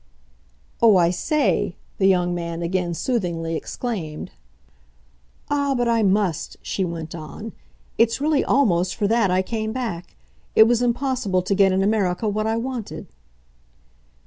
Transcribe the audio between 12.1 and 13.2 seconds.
what I wanted."